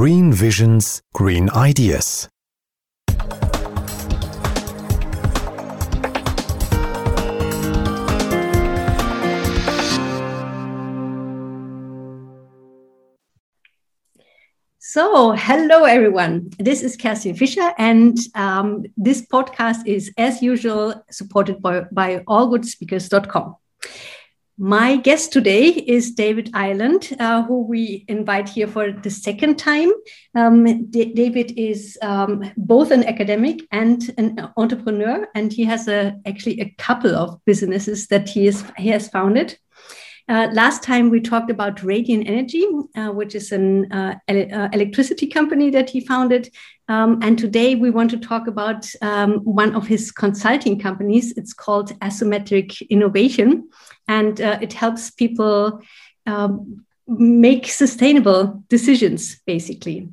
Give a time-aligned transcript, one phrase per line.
[0.00, 2.28] Green Visions, Green Ideas.
[14.80, 16.50] So, hello everyone.
[16.58, 23.54] This is Kerstin Fischer, and um, this podcast is, as usual, supported by, by allgoodspeakers.com.
[24.56, 29.90] My guest today is David Ireland, uh, who we invite here for the second time.
[30.36, 36.14] Um, D- David is um, both an academic and an entrepreneur, and he has a,
[36.24, 39.58] actually a couple of businesses that he, is, he has founded.
[40.26, 42.64] Uh, last time we talked about Radiant Energy,
[42.96, 46.50] uh, which is an uh, ele- uh, electricity company that he founded.
[46.88, 51.32] Um, and today we want to talk about um, one of his consulting companies.
[51.36, 53.68] It's called Asymmetric Innovation
[54.08, 55.82] and uh, it helps people
[56.26, 60.08] um, make sustainable decisions, basically.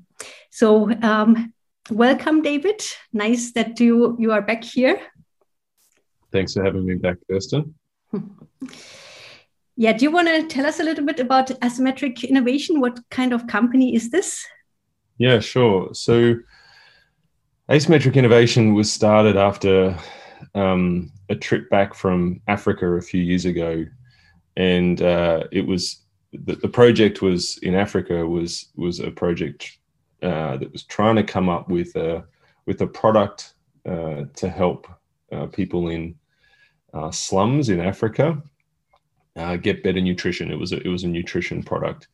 [0.49, 1.53] So, um,
[1.89, 2.83] welcome, David.
[3.13, 4.99] Nice that you you are back here.
[6.33, 7.75] Thanks for having me back, Kirsten.
[9.81, 12.79] yeah, do you want to tell us a little bit about asymmetric innovation?
[12.79, 14.45] What kind of company is this?
[15.17, 15.91] Yeah, sure.
[15.95, 16.35] So,
[17.67, 19.97] asymmetric innovation was started after
[20.53, 23.83] um, a trip back from Africa a few years ago,
[24.55, 29.79] and uh, it was the, the, project was in Africa was was a project
[30.21, 32.23] uh, that was trying to come up with a
[32.67, 33.55] with a product
[33.89, 34.87] uh, to help
[35.31, 36.13] uh, people in
[36.93, 38.43] uh, slums in Africa
[39.35, 40.51] uh, get better nutrition.
[40.51, 42.07] It was a, it was a nutrition product.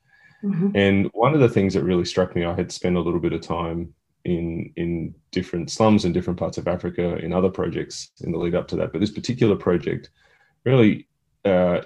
[0.44, 0.70] Mm-hmm.
[0.76, 3.34] And one of the things that really struck me, I had spent a little bit
[3.34, 3.94] of time
[4.26, 8.56] in in different slums in different parts of Africa in other projects in the lead
[8.56, 8.92] up to that.
[8.92, 10.10] But this particular project,
[10.66, 11.08] really,
[11.46, 11.82] uh,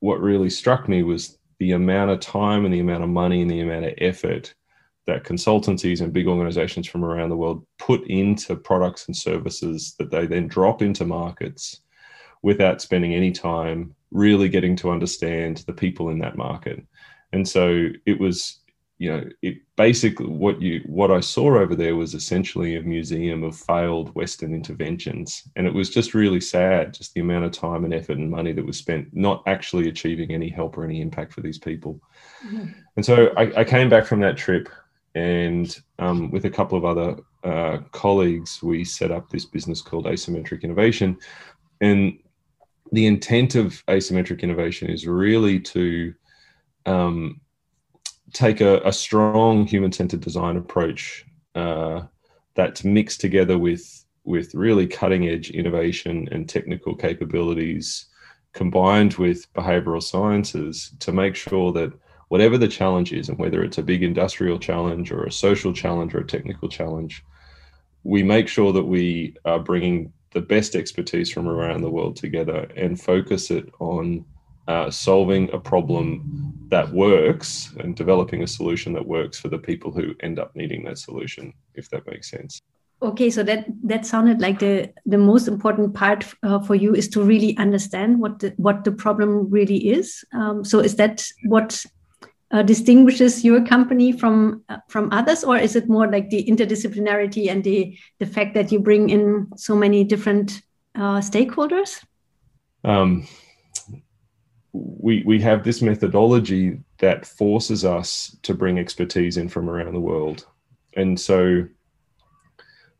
[0.00, 3.50] what really struck me was the amount of time and the amount of money and
[3.50, 4.54] the amount of effort
[5.06, 10.10] that consultancies and big organizations from around the world put into products and services that
[10.10, 11.80] they then drop into markets
[12.42, 16.82] without spending any time really getting to understand the people in that market.
[17.32, 18.60] And so it was
[18.98, 23.42] you know, it basically what you what I saw over there was essentially a museum
[23.42, 27.84] of failed Western interventions, and it was just really sad, just the amount of time
[27.84, 31.32] and effort and money that was spent not actually achieving any help or any impact
[31.32, 32.00] for these people.
[32.46, 32.66] Mm-hmm.
[32.96, 34.68] And so I, I, came back from that trip,
[35.16, 40.06] and um, with a couple of other uh, colleagues, we set up this business called
[40.06, 41.18] Asymmetric Innovation,
[41.80, 42.16] and
[42.92, 46.14] the intent of asymmetric innovation is really to
[46.86, 47.40] um,
[48.32, 51.24] take a, a strong human-centered design approach
[51.54, 52.02] uh,
[52.54, 58.06] that's mixed together with with really cutting-edge innovation and technical capabilities
[58.54, 61.92] combined with behavioral sciences to make sure that
[62.28, 66.14] whatever the challenge is and whether it's a big industrial challenge or a social challenge
[66.14, 67.22] or a technical challenge
[68.02, 72.68] we make sure that we are bringing the best expertise from around the world together
[72.76, 74.24] and focus it on
[74.68, 79.90] uh, solving a problem that works and developing a solution that works for the people
[79.92, 82.60] who end up needing that solution, if that makes sense.
[83.02, 87.08] Okay, so that that sounded like the the most important part uh, for you is
[87.08, 90.24] to really understand what the, what the problem really is.
[90.32, 91.84] Um, so is that what
[92.54, 97.50] uh, distinguishes your company from uh, from others, or is it more like the interdisciplinarity
[97.50, 100.62] and the the fact that you bring in so many different
[100.94, 102.04] uh, stakeholders?
[102.84, 103.26] Um,
[104.72, 110.06] we we have this methodology that forces us to bring expertise in from around the
[110.12, 110.46] world,
[110.96, 111.66] and so,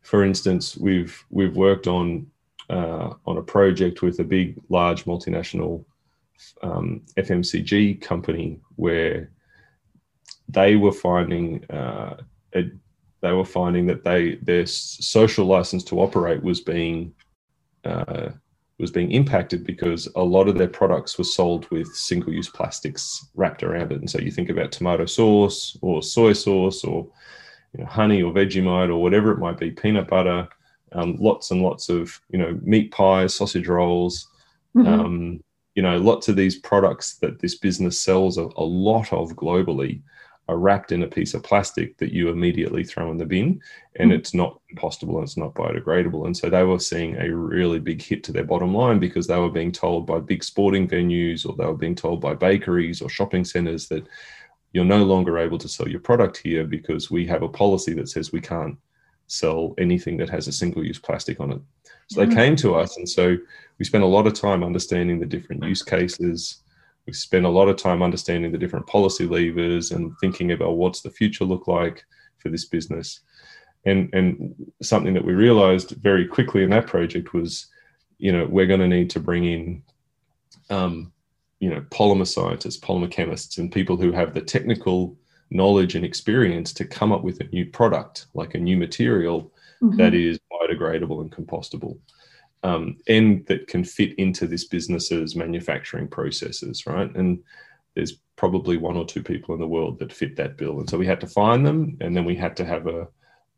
[0.03, 2.27] for instance, we've we've worked on
[2.71, 5.85] uh, on a project with a big, large multinational
[6.63, 9.31] um, FMCG company where
[10.49, 12.17] they were finding uh,
[12.55, 12.71] a,
[13.21, 17.15] they were finding that they their social license to operate was being
[17.85, 18.31] uh,
[18.79, 23.29] was being impacted because a lot of their products were sold with single use plastics
[23.35, 24.01] wrapped around it.
[24.01, 27.07] And so you think about tomato sauce or soy sauce or
[27.73, 30.49] you know, honey or Vegemite or whatever it might be, peanut butter,
[30.93, 34.29] um, lots and lots of you know meat pies, sausage rolls,
[34.77, 34.89] mm-hmm.
[34.89, 35.45] um,
[35.75, 40.03] you know lots of these products that this business sells a, a lot of globally
[40.49, 43.61] are wrapped in a piece of plastic that you immediately throw in the bin
[43.97, 44.15] and mm.
[44.15, 46.27] it's not compostable and it's not biodegradable.
[46.27, 49.39] And so they were seeing a really big hit to their bottom line because they
[49.39, 53.09] were being told by big sporting venues or they were being told by bakeries or
[53.09, 54.07] shopping centers that
[54.73, 58.09] you're no longer able to sell your product here because we have a policy that
[58.09, 58.77] says we can't
[59.29, 61.61] sell anything that has a single use plastic on it.
[62.09, 62.35] So they mm.
[62.35, 63.37] came to us and so
[63.79, 66.64] we spent a lot of time understanding the different use cases
[67.07, 71.03] we spent a lot of time understanding the different policy levers and thinking about what's
[71.03, 72.05] the future look like
[72.39, 73.21] for this business.
[73.87, 77.67] And and something that we realized very quickly in that project was,
[78.19, 79.83] you know, we're going to need to bring in,
[80.71, 81.13] um,
[81.61, 85.17] you know, polymer scientists, polymer chemists, and people who have the technical
[85.51, 89.53] knowledge and experience to come up with a new product, like a new material
[89.83, 89.97] mm-hmm.
[89.99, 91.99] that is biodegradable and compostable
[92.65, 97.15] um, and that can fit into this business's manufacturing processes, right?
[97.15, 97.43] And
[97.95, 100.81] there's probably one or two people in the world that fit that bill.
[100.81, 103.07] And so we had to find them, and then we had to have a,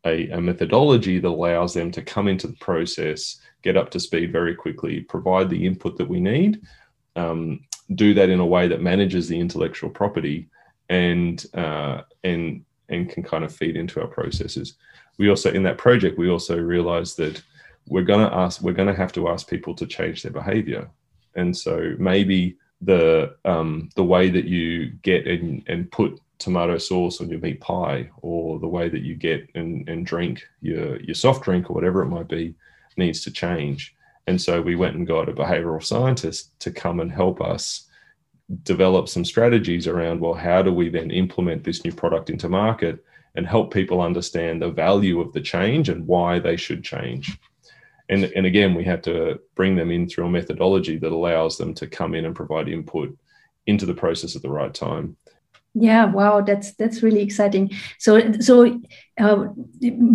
[0.05, 4.33] a, a methodology that allows them to come into the process, get up to speed
[4.33, 6.61] very quickly, provide the input that we need,
[7.15, 7.61] um,
[7.95, 10.49] do that in a way that manages the intellectual property,
[10.89, 14.75] and uh, and and can kind of feed into our processes.
[15.17, 17.41] We also in that project we also realized that
[17.87, 20.89] we're going to ask we're going to have to ask people to change their behavior.
[21.35, 27.19] And so maybe the um, the way that you get and, and put tomato sauce
[27.19, 31.15] on your meat pie or the way that you get and, and drink your your
[31.15, 32.55] soft drink or whatever it might be
[32.97, 33.95] needs to change.
[34.27, 37.87] And so we went and got a behavioral scientist to come and help us
[38.63, 43.03] develop some strategies around well how do we then implement this new product into market
[43.35, 47.37] and help people understand the value of the change and why they should change
[48.09, 51.73] and and again we have to bring them in through a methodology that allows them
[51.73, 53.17] to come in and provide input
[53.65, 55.17] into the process at the right time.
[55.73, 57.71] Yeah wow that's that's really exciting.
[57.99, 58.79] So so
[59.19, 59.47] uh,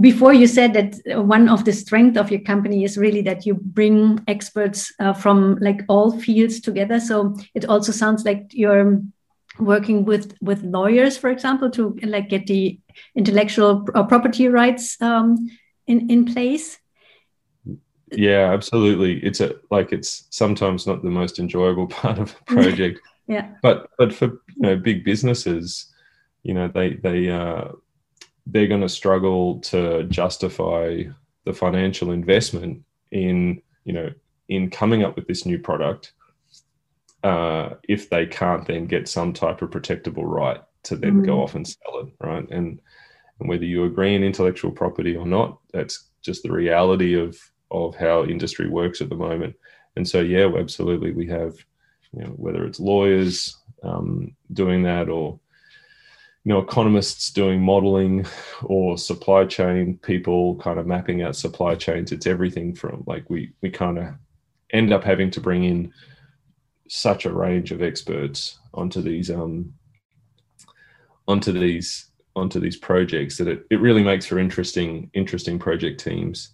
[0.00, 3.54] before you said that one of the strength of your company is really that you
[3.54, 6.98] bring experts uh, from like all fields together.
[6.98, 9.02] So it also sounds like you're
[9.58, 12.80] working with with lawyers for example to like get the
[13.14, 15.36] intellectual uh, property rights um,
[15.86, 16.78] in in place
[18.12, 19.18] yeah absolutely.
[19.24, 23.00] It's a like it's sometimes not the most enjoyable part of a project.
[23.26, 23.48] Yeah.
[23.62, 25.92] But but for you know big businesses
[26.42, 27.68] you know they they uh
[28.46, 31.04] they're going to struggle to justify
[31.44, 34.10] the financial investment in you know
[34.48, 36.12] in coming up with this new product
[37.22, 41.26] uh, if they can't then get some type of protectable right to then mm.
[41.26, 42.48] go off and sell it right?
[42.50, 42.80] And
[43.38, 47.38] and whether you agree in intellectual property or not that's just the reality of
[47.72, 49.56] of how industry works at the moment.
[49.96, 51.56] And so, yeah, absolutely, we have,
[52.16, 55.38] you know, whether it's lawyers um, doing that or
[56.44, 58.26] you know economists doing modeling
[58.64, 63.52] or supply chain people kind of mapping out supply chains it's everything from like we
[63.60, 64.08] we kind of
[64.72, 65.92] end up having to bring in
[66.88, 69.72] such a range of experts onto these um
[71.28, 76.50] onto these onto these projects that it, it really makes for interesting interesting project teams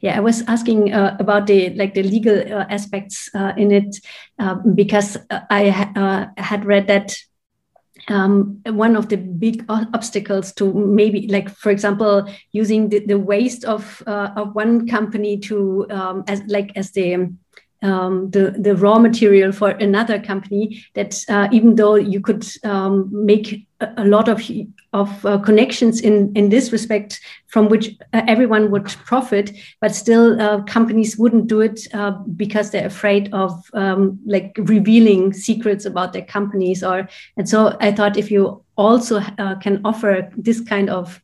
[0.00, 3.96] yeah, I was asking uh, about the like the legal uh, aspects uh, in it
[4.38, 7.16] uh, because I uh, had read that
[8.08, 13.64] um, one of the big obstacles to maybe like for example using the, the waste
[13.64, 17.34] of uh, of one company to um, as like as the
[17.86, 23.08] um, the the raw material for another company that uh, even though you could um,
[23.12, 24.42] make a, a, lot of
[24.92, 30.40] of uh, connections in in this respect from which uh, everyone would profit but still
[30.40, 36.12] uh, companies wouldn't do it uh, because they're afraid of um, like revealing secrets about
[36.12, 40.90] their companies or and so I thought if you also uh, can offer this kind
[40.90, 41.22] of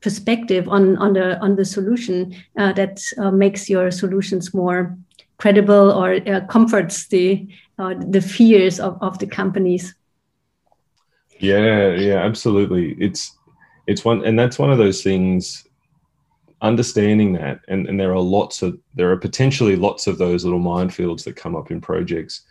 [0.00, 3.00] perspective on on the on the solution that
[3.32, 4.94] makes your solutions more
[5.38, 7.46] credible or uh, comforts the
[7.78, 9.94] uh, the fears of, of the companies.
[11.38, 12.92] Yeah yeah absolutely.
[12.98, 13.36] It's
[13.86, 15.66] it's one and that's one of those things
[16.62, 20.60] understanding that and, and there are lots of there are potentially lots of those little
[20.60, 22.42] minefields that come up in projects.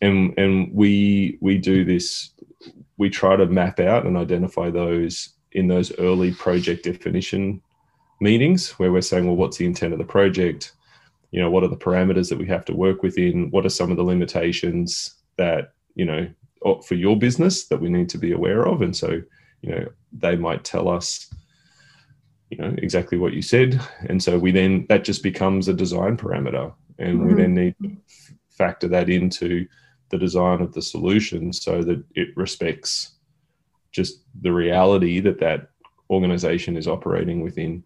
[0.00, 2.30] And and we we do this
[2.98, 7.60] we try to map out and identify those in those early project definition
[8.20, 10.72] meetings where we're saying well what's the intent of the project
[11.32, 13.50] you know what are the parameters that we have to work within?
[13.50, 16.28] What are some of the limitations that you know
[16.86, 18.82] for your business that we need to be aware of?
[18.82, 19.20] And so
[19.62, 21.32] you know they might tell us
[22.50, 23.80] you know exactly what you said.
[24.08, 26.72] And so we then that just becomes a design parameter.
[26.98, 27.28] And mm-hmm.
[27.28, 27.96] we then need to
[28.50, 29.66] factor that into
[30.10, 33.16] the design of the solution so that it respects
[33.90, 35.70] just the reality that that
[36.12, 37.82] organization is operating within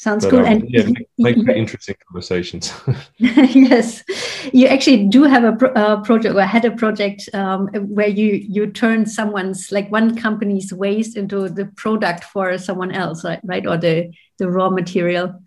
[0.00, 0.40] Sounds but, cool.
[0.40, 0.86] Um, and yeah,
[1.18, 2.72] make, make interesting conversations.
[3.18, 4.02] yes,
[4.50, 8.32] you actually do have a pro- uh, project or had a project um, where you
[8.48, 13.40] you turn someone's like one company's waste into the product for someone else, right?
[13.44, 13.66] right?
[13.66, 15.38] Or the the raw material.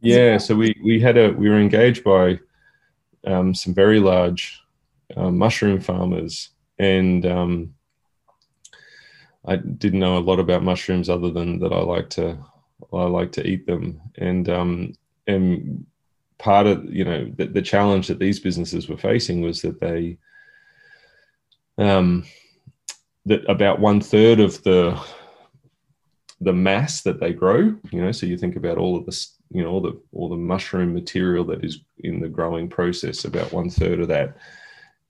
[0.00, 2.38] Yeah, so we we had a we were engaged by
[3.26, 4.62] um, some very large
[5.16, 7.74] uh, mushroom farmers, and um,
[9.46, 12.38] I didn't know a lot about mushrooms other than that I like to
[12.92, 14.92] I like to eat them, and um,
[15.26, 15.86] and
[16.38, 20.18] part of you know the, the challenge that these businesses were facing was that they
[21.78, 22.24] um,
[23.26, 25.00] that about one third of the
[26.40, 29.62] the mass that they grow you know so you think about all of this you
[29.62, 33.70] know all the all the mushroom material that is in the growing process about one
[33.70, 34.36] third of that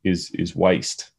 [0.04, 1.10] is is waste.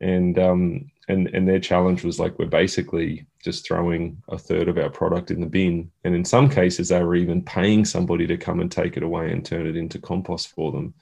[0.00, 4.78] And um and and their challenge was like we're basically just throwing a third of
[4.78, 8.36] our product in the bin and in some cases they were even paying somebody to
[8.36, 10.94] come and take it away and turn it into compost for them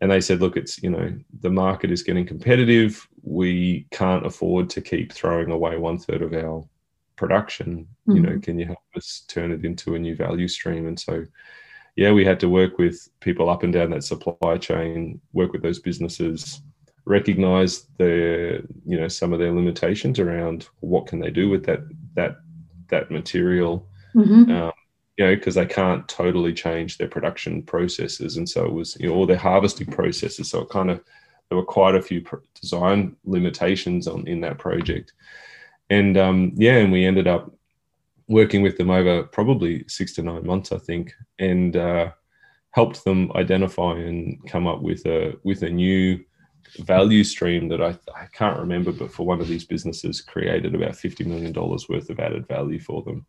[0.00, 4.68] and they said look it's you know the market is getting competitive we can't afford
[4.70, 6.64] to keep throwing away one third of our
[7.16, 8.16] production mm-hmm.
[8.16, 8.40] you know mm-hmm.
[8.40, 11.24] can you help us turn it into a new value stream and so
[11.96, 15.62] yeah we had to work with people up and down that supply chain work with
[15.62, 16.60] those businesses
[17.06, 21.80] recognize the you know some of their limitations around what can they do with that
[22.14, 22.36] that
[22.88, 24.50] that material mm-hmm.
[24.50, 24.72] um,
[25.16, 28.36] you know because they can't totally change their production processes.
[28.36, 30.50] And so it was you know all their harvesting processes.
[30.50, 31.02] So it kind of
[31.48, 32.24] there were quite a few
[32.60, 35.12] design limitations on in that project.
[35.90, 37.52] And um, yeah, and we ended up
[38.28, 42.10] working with them over probably six to nine months, I think, and uh,
[42.72, 46.22] helped them identify and come up with a with a new
[46.80, 50.96] value stream that I, I can't remember, but for one of these businesses created about
[50.96, 53.26] fifty million dollars worth of added value for them.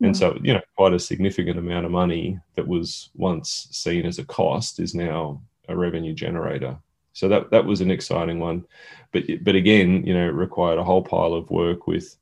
[0.00, 0.18] And hmm.
[0.18, 4.24] so, you know, quite a significant amount of money that was once seen as a
[4.24, 6.76] cost is now a revenue generator
[7.14, 8.64] so that that was an exciting one,
[9.12, 12.16] but but again, you know, it required a whole pile of work with,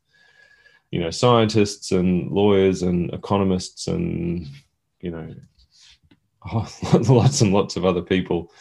[0.91, 4.47] you know, scientists and lawyers and economists and
[5.01, 5.35] you know,
[7.09, 8.53] lots and lots of other people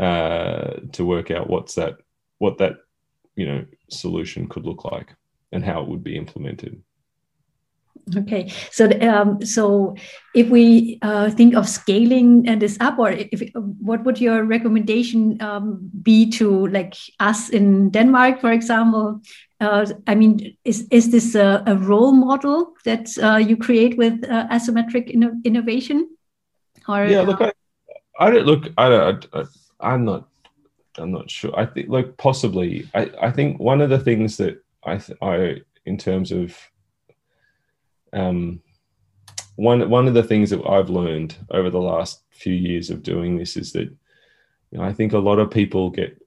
[0.00, 1.98] uh, to work out what's that
[2.38, 2.72] what that
[3.36, 5.14] you know solution could look like
[5.52, 6.82] and how it would be implemented.
[8.16, 9.94] Okay, so um, so
[10.34, 15.90] if we uh, think of scaling this up, or if, what would your recommendation um,
[16.02, 19.20] be to like us in Denmark, for example?
[19.60, 24.24] Uh, I mean, is is this a, a role model that uh, you create with
[24.24, 26.08] uh, asymmetric inno innovation?
[26.88, 27.52] Or yeah, look, I,
[28.18, 28.72] I don't look.
[28.78, 29.26] I don't.
[29.34, 29.44] I,
[29.82, 30.28] I'm not.
[30.98, 31.56] I'm not sure.
[31.58, 32.88] I think, like, possibly.
[32.94, 36.56] I I think one of the things that I I in terms of
[38.12, 38.60] um,
[39.56, 43.36] one one of the things that I've learned over the last few years of doing
[43.36, 43.90] this is that
[44.70, 46.20] you know, I think a lot of people get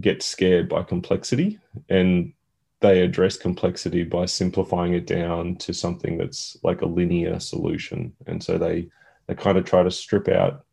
[0.00, 2.32] get scared by complexity and
[2.80, 8.42] they address complexity by simplifying it down to something that's like a linear solution and
[8.42, 8.88] so they
[9.26, 10.64] they kind of try to strip out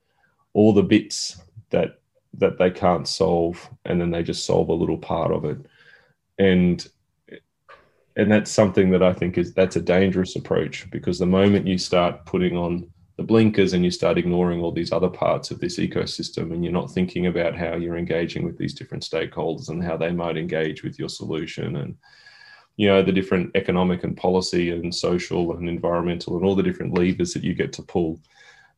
[0.53, 1.99] all the bits that
[2.37, 5.57] that they can't solve and then they just solve a little part of it.
[6.37, 6.85] And
[8.17, 11.77] and that's something that I think is that's a dangerous approach because the moment you
[11.77, 15.77] start putting on the blinkers and you start ignoring all these other parts of this
[15.79, 19.95] ecosystem and you're not thinking about how you're engaging with these different stakeholders and how
[19.95, 21.95] they might engage with your solution and
[22.77, 26.93] you know the different economic and policy and social and environmental and all the different
[26.93, 28.19] levers that you get to pull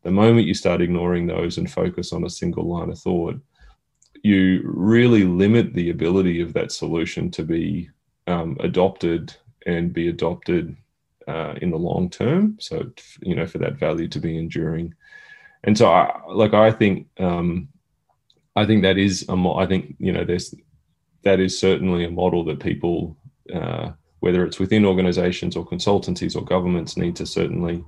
[0.03, 3.39] the moment you start ignoring those and focus on a single line of thought
[4.23, 7.89] you really limit the ability of that solution to be
[8.27, 10.75] um, adopted and be adopted
[11.27, 12.57] uh, in the long term.
[12.59, 14.93] So you know, for that value to be enduring,
[15.63, 17.69] and so I like I think um,
[18.55, 20.53] I think that is a mo- I think you know there's
[21.23, 23.17] that is certainly a model that people
[23.53, 27.83] uh, whether it's within organizations or consultancies or governments need to certainly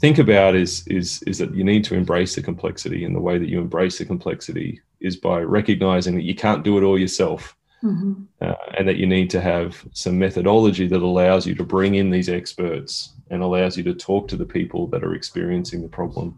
[0.00, 3.38] think about is is is that you need to embrace the complexity and the way
[3.38, 7.56] that you embrace the complexity is by recognizing that you can't do it all yourself
[7.82, 8.24] Mm-hmm.
[8.40, 12.10] Uh, and that you need to have some methodology that allows you to bring in
[12.10, 16.36] these experts and allows you to talk to the people that are experiencing the problem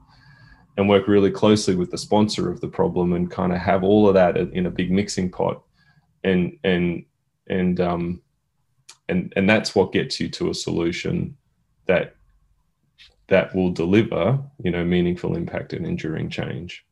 [0.77, 4.07] and work really closely with the sponsor of the problem and kind of have all
[4.07, 5.63] of that in a big mixing pot
[6.25, 7.05] and and
[7.49, 8.21] and um
[9.09, 11.35] and and that's what gets you to a solution
[11.87, 12.17] that
[13.29, 16.85] that will deliver you know meaningful impact and enduring change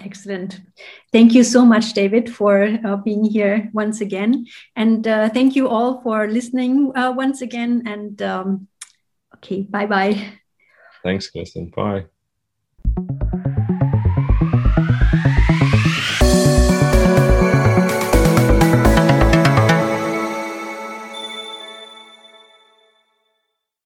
[0.00, 0.60] Excellent.
[1.12, 4.46] Thank you so much, David, for uh, being here once again.
[4.74, 7.82] And uh, thank you all for listening uh, once again.
[7.86, 8.68] And um,
[9.36, 10.16] okay, bye bye.
[11.02, 11.72] Thanks, Kirsten.
[11.74, 12.06] Bye.